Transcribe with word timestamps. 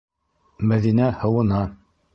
Мәҙинә 0.71 1.11
һыуына 1.21 1.65